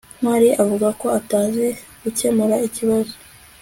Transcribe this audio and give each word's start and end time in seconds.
ntwali 0.19 0.49
avuga 0.63 0.87
ko 0.99 1.07
atazi 1.19 1.65
gukemura 2.01 2.55
ikibazo 2.67 3.13